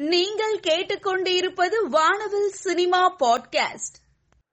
நீங்கள் 0.00 0.58
கேட்டுக்கொண்டிருப்பது 0.60 1.88
வானவில் 1.90 2.48
சினிமா 2.48 3.16
பாட்காஸ்ட். 3.16 3.96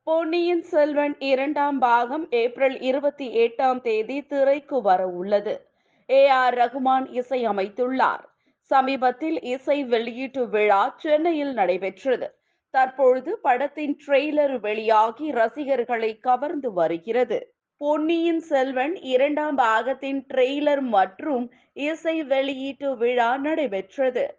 பொன்னியின் 0.03 0.63
செல்வன் 0.63 1.15
இரண்டாம் 1.19 1.79
பாகம் 1.79 2.31
ஏப்ரல் 2.31 2.79
இருபத்தி 2.79 3.29
எட்டாம் 3.35 3.81
தேதி 3.81 4.25
திரைக்கு 4.25 4.81
வர 4.81 5.07
உள்ளது. 5.07 5.65
ஏ 6.09 6.27
ஆர் 6.27 6.53
ரகுமான் 6.53 7.13
இசை 7.13 7.47
அமைத்துள்ளார் 7.47 8.23
சமீபத்தில் 8.61 9.41
இசை 9.41 9.83
வெளியீட்டு 9.83 10.49
விழா 10.49 10.95
சென்னையில் 10.97 11.53
நடைபெற்றது. 11.53 12.35
தற்பொழுது 12.69 13.37
படத்தின் 13.37 13.99
ட்ரெய்லர் 14.07 14.59
வெளியாகி 14.59 15.31
ரசிகர்களை 15.31 16.19
கவர்ந்து 16.19 16.73
வருகிறது. 16.73 17.53
பொன்னியின் 17.77 18.39
செல்வன் 18.39 18.95
இரண்டாம் 18.95 19.55
பாகத்தின் 19.55 20.25
ட்ரெய்லர் 20.33 20.81
மற்றும் 20.81 21.53
இசை 21.73 22.23
வெளியீட்டு 22.23 22.97
விழா 22.97 23.37
நடைபெற்றது. 23.37 24.37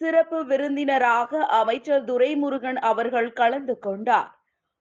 சிறப்பு 0.00 0.44
விருந்தினராக 0.44 1.46
அமைச்சர் 1.46 2.04
துரைமுருகன் 2.04 2.78
அவர்கள் 2.90 3.32
கலந்து 3.32 3.78
கொண்டார். 3.78 4.30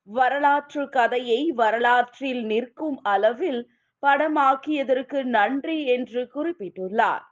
வரலாற்று 0.04 0.90
கதையை 0.90 1.52
வரலாற்றில் 1.52 2.46
நிற்கும் 2.46 3.00
அளவில் 3.04 3.62
படமாக்கியதற்கு 4.04 5.24
நன்றி 5.24 5.86
என்று 5.86 6.22
குறிப்பிட்டுள்ளார். 6.36 7.24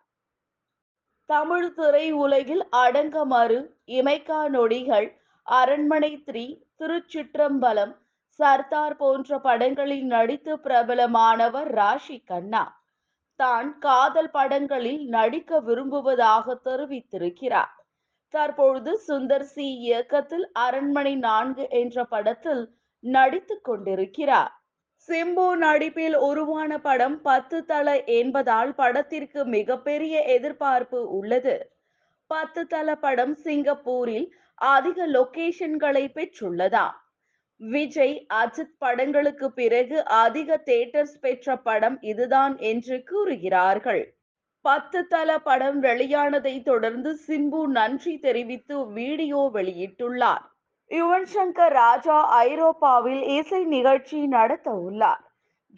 தமிழ் 1.26 1.73
திரை 1.73 2.12
உலகில் 2.12 2.64
அடங்கமறு 2.72 3.59
இமைக்கா 3.88 4.50
நொடிகள் 4.50 5.08
அரண்மனை 5.48 6.23
த்ரீ 6.26 6.45
திருச்சிற்றம்பலம் 6.80 7.94
சர்தார் 8.40 8.95
போன்ற 8.95 9.40
படங்களில் 9.40 10.06
நடித்து 10.06 10.54
பிரபலமானவர் 10.58 11.70
ராஷி 11.73 12.18
கண்ணா. 12.26 12.83
தான் 13.44 13.70
காதல் 13.80 14.32
படங்களில் 14.32 15.04
நடிக்க 15.16 15.60
விரும்புவதாக 15.60 16.56
தெரிவித்திருக்கிறார். 16.68 17.74
தற்பொழுது 18.34 18.92
சுந்தர் 19.08 19.48
சி 19.54 19.66
இயக்கத்தில் 19.86 20.46
அரண்மனை 20.66 21.16
நான்கு 21.28 21.66
என்ற 21.82 22.06
படத்தில் 22.06 22.64
நடித்துக் 23.04 23.64
கொண்டிருக்கிறார். 23.64 24.52
சிம்பு 25.09 25.45
நடிப்பில் 25.64 26.16
உருவான 26.28 26.72
படம் 26.80 27.17
பத்து 27.22 27.58
தல 27.66 27.88
என்பதால் 28.20 28.72
படத்திற்கு 28.76 29.40
மிகப்பெரிய 29.56 30.16
எதிர்பார்ப்பு 30.36 31.00
உள்ளது. 31.17 31.56
பத்து 32.32 32.62
தல 32.67 32.95
படம் 32.95 33.36
சிங்கப்பூரில் 33.45 34.28
அதிக 34.62 35.08
லொகேஷன்களை 35.08 36.06
பெற்றுள்ளதாம். 36.17 36.98
விஜய் 37.59 38.26
அஜித் 38.34 38.78
படங்களுக்கு 38.78 39.52
பிறகு 39.52 40.06
அதிக 40.06 40.62
தேட்டர்ஸ் 40.66 41.16
பெற்ற 41.22 41.58
படம் 41.58 41.98
இதுதான் 42.02 42.58
என்று 42.58 43.04
கூறுகிறார்கள். 43.04 44.04
பத்து 44.62 45.08
தல 45.08 45.40
படம் 45.40 45.84
வெளியானதை 45.84 46.64
தொடர்ந்து 46.64 47.20
சிம்பு 47.28 47.66
நன்றி 47.66 48.18
தெரிவித்து 48.18 48.88
வீடியோ 48.88 49.50
வெளியிட்டுள்ளார். 49.54 50.44
யுவன் 50.92 51.28
சங்கர் 51.34 51.73
ராஜா 51.73 52.30
ஐரோப்பாவில் 52.30 53.22
இசை 53.22 53.64
நிகழ்ச்சி 53.66 54.28
நடத்த 54.28 54.72
உள்ளார். 54.72 55.23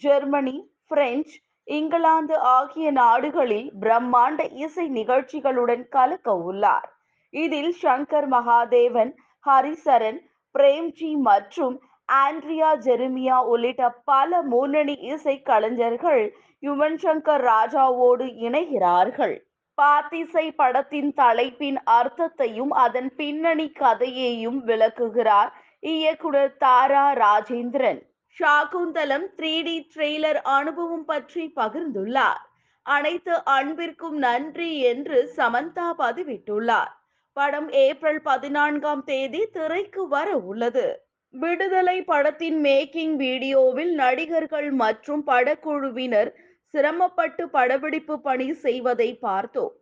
ஜெர்மனி 0.01 0.69
பிரெஞ்சு 0.87 1.39
இங்கிலாந்து 1.63 2.37
ஆகிய 2.37 2.91
நாடுகளில் 2.91 3.71
பிரம்மாண்ட 3.79 4.51
இசை 4.51 4.89
நிகழ்ச்சிகளுடன் 4.89 5.87
கலக்க 5.87 6.35
உள்ளார். 6.35 6.89
இதில் 7.29 7.75
சங்கர் 7.81 8.27
மகாதேவன் 8.29 9.11
ஹரிசரன் 9.45 10.19
பிரேம்ஜி 10.57 11.11
மற்றும் 11.29 11.75
ஆண்ட்ரியா 12.09 12.71
ஜெருமியா 12.85 13.37
உள்ளிட்ட 13.51 13.89
பல 13.89 14.41
முன்னணி 14.41 14.95
இசை 15.13 15.35
கலைஞர்கள் 15.41 16.23
யுவன் 16.63 16.97
சங்கர் 17.03 17.43
ராஜாவோடு 17.51 18.25
இணைகிறார்கள். 18.47 19.35
பாத்திசை 19.77 20.51
படத்தின் 20.51 21.13
தலைப்பின் 21.13 21.79
அர்த்தத்தையும் 21.83 22.73
அதன் 22.85 23.09
பின்னணி 23.15 23.67
கதையையும் 23.71 24.59
விளக்குகிறார் 24.63 25.51
இயக்குனர் 25.79 26.53
Tara 26.57 27.05
Rajendran. 27.13 28.01
Shaakuntalam 28.37 29.25
three 29.37 29.53
D 29.63 29.75
trailer 29.95 30.39
அனுபவம் 30.57 31.05
பற்றி 31.05 31.43
பகிர்ந்துள்ளார். 31.55 32.41
அனைத்து 32.85 33.35
அன்பிற்கும் 33.43 34.17
நன்றி 34.17 34.71
என்று 34.91 35.19
சமந்தா 35.37 35.87
பதிவிட்டுள்ளார். 35.97 36.93
படம் 37.37 37.69
ஏப்ரல் 37.85 38.19
பதினான்காம் 38.21 39.01
தேதி 39.03 39.41
திரைக்கு 39.55 40.03
வர 40.07 40.29
உள்ளது. 40.49 40.85
விடுதலை 41.33 41.95
படத்தின் 42.01 42.59
மேக்கிங் 42.65 43.15
வீடியோவில் 43.15 43.91
நடிகர்கள் 43.95 44.69
மற்றும் 44.83 45.23
படக்குழுவினர் 45.27 46.31
சிரமப்பட்டு 46.73 47.43
படப்பிடிப்பு 47.49 48.15
பணி 48.19 48.47
செய்வதை 48.65 49.09
பார்த்தோம். 49.25 49.73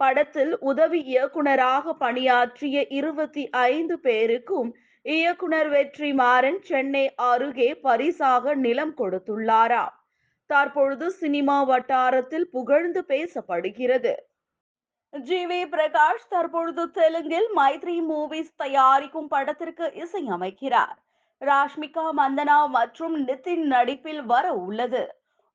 படத்தில் 0.00 0.54
உதவி 0.70 1.00
இயக்குனராக 1.12 1.94
பணியாற்றிய 1.94 2.86
இருபத்தி 2.98 3.44
ஐந்து 3.50 3.98
பேருக்கும் 3.98 4.70
இயக்குனர் 5.02 5.68
வெற்றி 5.68 6.12
மாறன் 6.12 6.60
சென்னை 6.62 7.06
அருகே 7.30 7.70
பரிசாக 7.86 8.54
நிலம் 8.54 8.94
கொடுத்துள்ளாராம். 9.00 9.94
தற்பொழுது 10.50 11.06
சினிமா 11.22 11.58
வட்டாரத்தில் 11.64 12.48
புகழ்ந்து 12.50 13.02
பேசப்படுகிறது. 13.08 14.14
ஜி 15.14 15.46
வி 15.46 15.58
பிரகாஷ் 15.72 16.24
தற்பொழுது 16.28 16.90
தெலுங்கில் 16.90 17.46
மைத்ரி 17.56 17.96
மூவிஸ் 18.08 18.54
தயாரிக்கும் 18.56 19.28
படத்திற்கு 19.28 19.86
இசையமைக்கிறார். 20.04 20.96
ராஷ்மிகா 21.40 22.06
மந்தனா 22.20 22.56
மற்றும் 22.68 23.14
நிதின் 23.26 23.64
நடிப்பில் 23.74 24.22
வர 24.22 24.52
உள்ளது. 24.52 25.02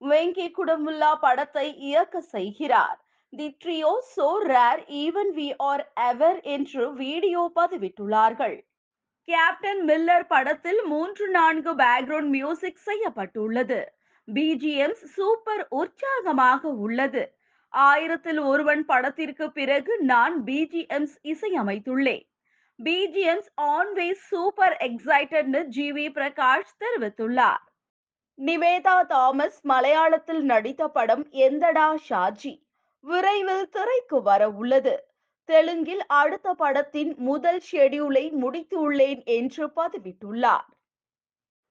வெங்கி 0.02 0.48
குடமுல்லா 0.58 1.12
படத்தை 1.20 1.76
இயக்க 1.78 2.22
செய்கிறார். 2.22 2.98
The 3.34 3.48
trio 3.64 3.92
so 4.16 4.30
rare 4.52 4.84
even 5.04 5.32
we 5.40 5.50
are 5.58 5.84
ever 5.96 6.40
என்று 6.42 6.94
வீடியோ 6.94 7.52
பதிவிட்டுள்ளார்கள். 7.56 8.58
கேப்டன் 9.28 9.84
மில்லர் 9.90 10.28
படத்தில் 10.28 10.82
மூன்று 10.86 11.28
நான்கு 11.30 11.74
பேக்ரவுண்ட் 11.74 12.32
மியூசிக் 12.38 12.86
செய்யப்பட்டுள்ளது. 12.88 13.82
பிஜிஎம்ஸ் 14.28 15.04
சூப்பர் 15.18 15.68
உற்சாகமாக 15.70 16.62
உள்ளது. 16.70 17.26
ஆயிரத்தில் 17.70 18.40
ஒருவன் 18.40 18.86
படத்திற்கு 18.86 19.52
பிறகு 19.52 20.00
நான் 20.00 20.44
பிஜிஎம்ஸ் 20.44 21.16
இசையமைத்துள்ளேன் 21.24 22.26
பிஜிஎம்ஸ் 22.80 23.50
ஆன்வேஸ் 23.62 24.22
சூப்பர் 24.28 24.78
எக்ஸைட்டட்னு 24.80 25.64
ஜி 25.64 25.92
வி 25.92 26.06
பிரகாஷ் 26.12 26.72
தெரிவித்துள்ளார். 26.80 27.64
நிவேதா 28.38 29.06
தாமஸ் 29.06 29.60
மலையாளத்தில் 29.68 30.42
நடித்த 30.42 30.88
படம் 30.88 31.26
எந்தடா 31.32 31.96
ஷாஜி? 32.10 32.54
விரைவில் 33.04 33.70
திரைக்கு 33.70 34.22
வர 34.22 34.50
உள்ளது. 34.50 35.08
தெலுங்கில் 35.46 36.04
அடுத்த 36.08 36.54
படத்தின் 36.54 37.16
முதல் 37.18 37.62
ஷெடியூலை 37.72 38.26
முடித்துள்ளேன் 38.44 39.24
என்று 39.24 39.68
பதிவிட்டுள்ளார். 39.76 40.68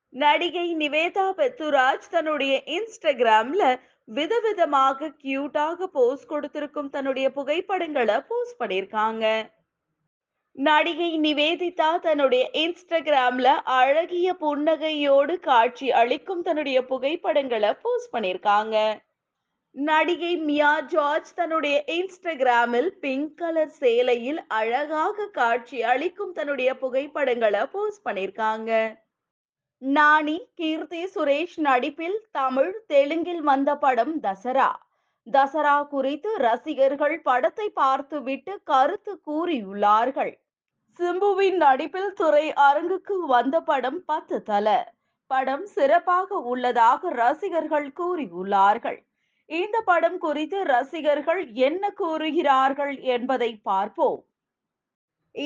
நடிகை 0.08 0.76
நிவேதா 0.76 1.26
பெத்துராஜ் 1.32 2.08
தன்னுடைய 2.10 2.62
இன்ஸ்டாகிராம்ல 2.66 3.80
விதவிதமாக 4.16 5.10
கியூட்டாக 5.22 5.86
போஸ்ட் 5.86 6.26
கொடுத்திருக்கும் 6.26 6.90
தன்னுடைய 6.90 7.32
புகைப்படங்களை 7.32 8.20
போஸ்ட் 8.28 8.60
பண்ணியிருக்காங்க. 8.62 9.24
நடிகை 10.52 11.10
நிவேதிதா 11.20 11.98
தன்னுடைய 12.00 12.44
இன்ஸ்டாகிராம்ல 12.52 13.48
அழகிய 13.64 14.28
புன்னகையோடு 14.40 15.40
காட்சி 15.40 15.92
அளிக்கும் 15.92 16.42
தன்னுடைய 16.42 16.78
புகைப்படங்களை 16.84 17.70
போஸ்ட் 17.82 18.14
பண்ணியிருக்காங்க. 18.14 18.76
நடிகை 19.70 20.36
மியா 20.36 20.80
ஜார்ஜ் 20.80 21.34
தன்னுடைய 21.34 21.84
இன்ஸ்டாகிராமில் 21.86 22.88
பிங்க் 23.02 23.36
கலர் 23.36 23.74
சேலையில் 23.80 24.40
அழகாக 24.48 25.26
காட்சி 25.26 25.82
அளிக்கும் 25.82 26.32
தன்னுடைய 26.32 26.70
புகைப்படங்களை 26.76 27.62
போஸ்ட் 27.66 28.04
பண்ணியிருக்காங்க. 28.08 28.72
நானி 29.82 30.36
கீர்த்தி 30.54 31.00
சுரேஷ் 31.04 31.56
நடிப்பில் 31.56 32.16
தமிழ் 32.30 32.72
தெலுங்கில் 32.86 33.40
வந்த 33.40 33.76
படம் 33.76 34.14
தசரா. 34.22 34.70
தசரா 35.26 35.74
குறித்து 35.88 36.30
ரசிகர்கள் 36.36 37.20
படத்தை 37.20 37.66
பார்த்துவிட்டு 37.70 38.60
கருத்து 38.64 39.12
கூறியுள்ளார்கள். 39.26 40.32
சிம்புவின் 40.98 41.56
நடிப்பில் 41.56 42.12
துறை 42.12 42.52
அரங்குக்கு 42.52 43.26
வந்த 43.26 43.60
படம் 43.60 44.04
பத்து 44.04 44.42
தல. 44.42 44.94
படம் 45.30 45.66
சிறப்பாக 45.66 46.40
உள்ளதாக 46.52 47.10
ரசிகர்கள் 47.10 47.88
கூறியுள்ளார்கள். 48.00 48.98
இந்த 49.50 49.80
படம் 49.80 50.18
குறித்து 50.18 50.64
ரசிகர்கள் 50.64 51.42
என்ன 51.52 51.90
கூறுகிறார்கள் 51.90 52.96
என்பதை 52.98 53.50
பார்ப்போம். 53.62 54.20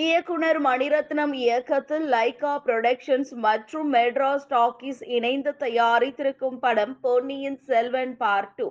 இயக்குனர் 0.01 0.59
மணிரத்னம் 0.67 1.33
இயக்கத்தில் 1.41 2.05
லைகா 2.13 2.53
புரொடக்ஷன்ஸ் 2.67 3.33
மற்றும் 3.47 3.89
மெட்ராஸ் 3.95 4.47
டாக்கீஸ் 4.53 5.03
இணைந்து 5.17 5.53
தயாரித்திருக்கும் 5.65 6.57
படம் 6.61 6.95
பொன்னியின் 7.01 7.59
செல்வன் 7.71 8.15
பார்ட் 8.17 8.55
டூ 8.57 8.69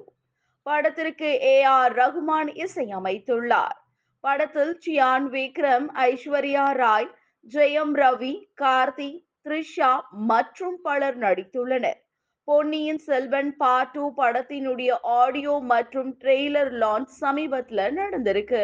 படத்திற்கு 0.65 1.29
ஏ 1.43 1.55
ஆர் 1.75 1.93
ரகுமான் 1.93 2.51
இசையமைத்துள்ளார். 2.63 3.77
படத்தில் 4.23 4.73
சியான் 4.85 5.27
விக்ரம் 5.35 5.87
ஐஸ்வர்யா 6.07 6.67
ராய் 6.81 7.09
ஜெயம் 7.53 7.95
ரவி 8.01 8.33
கார்த்தி 8.61 9.11
த்ரிஷா 9.45 9.93
மற்றும் 10.31 10.77
பலர் 10.83 11.19
நடித்துள்ளனர். 11.19 11.99
பொன்னியின் 12.47 13.03
செல்வன் 13.09 13.51
பார்ட் 13.57 13.93
டூ 13.93 14.05
படத்தினுடைய 14.17 14.91
ஆடியோ 15.19 15.55
மற்றும் 15.73 16.13
ட்ரெய்லர் 16.23 16.71
லான்ச் 16.83 17.13
சமீபத்தில் 17.23 17.87
நடந்திருக்கு. 17.99 18.63